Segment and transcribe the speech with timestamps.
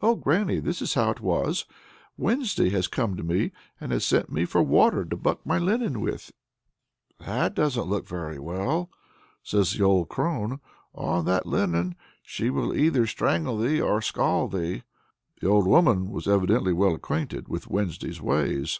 [0.00, 1.64] "Oh, granny, this is how it was.
[2.16, 3.50] Wednesday has come to me,
[3.80, 6.30] and has sent me for water to buck my linen with."
[7.18, 8.88] "That doesn't look well,"
[9.42, 10.60] says the old crone.
[10.94, 14.84] "On that linen she will either strangle thee or scald thee."
[15.40, 18.78] The old woman was evidently well acquainted with Wednesday's ways.